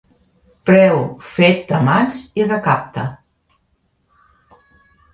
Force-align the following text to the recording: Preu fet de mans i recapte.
Preu 0.69 0.97
fet 1.35 1.61
de 1.73 1.83
mans 1.91 2.19
i 2.43 2.49
recapte. 2.49 3.07